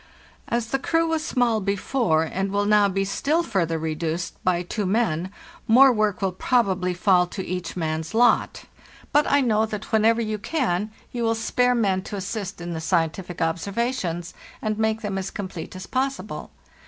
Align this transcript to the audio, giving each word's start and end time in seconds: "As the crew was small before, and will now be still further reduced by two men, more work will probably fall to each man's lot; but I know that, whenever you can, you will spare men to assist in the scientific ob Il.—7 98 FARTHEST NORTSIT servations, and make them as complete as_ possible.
"As 0.47 0.69
the 0.69 0.79
crew 0.79 1.07
was 1.07 1.23
small 1.23 1.59
before, 1.61 2.23
and 2.23 2.51
will 2.51 2.65
now 2.65 2.89
be 2.89 3.05
still 3.05 3.43
further 3.43 3.77
reduced 3.77 4.33
by 4.43 4.63
two 4.63 4.87
men, 4.87 5.29
more 5.67 5.91
work 5.93 6.23
will 6.23 6.31
probably 6.31 6.95
fall 6.95 7.27
to 7.27 7.45
each 7.45 7.77
man's 7.77 8.15
lot; 8.15 8.63
but 9.11 9.29
I 9.31 9.41
know 9.41 9.67
that, 9.67 9.91
whenever 9.91 10.19
you 10.19 10.39
can, 10.39 10.89
you 11.11 11.21
will 11.21 11.35
spare 11.35 11.75
men 11.75 12.01
to 12.05 12.15
assist 12.15 12.59
in 12.59 12.73
the 12.73 12.81
scientific 12.81 13.43
ob 13.43 13.57
Il.—7 13.57 13.65
98 13.67 13.75
FARTHEST 13.95 14.03
NORTSIT 14.03 14.13
servations, 14.23 14.33
and 14.59 14.79
make 14.79 15.01
them 15.01 15.19
as 15.19 15.29
complete 15.29 15.69
as_ 15.75 15.91
possible. 15.91 16.49